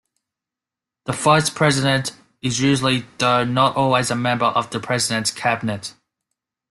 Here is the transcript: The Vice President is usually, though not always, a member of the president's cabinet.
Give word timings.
The 1.05 1.11
Vice 1.11 1.51
President 1.51 2.13
is 2.41 2.59
usually, 2.59 3.05
though 3.19 3.43
not 3.45 3.75
always, 3.75 4.09
a 4.09 4.15
member 4.15 4.47
of 4.47 4.71
the 4.71 4.79
president's 4.79 5.29
cabinet. 5.29 5.93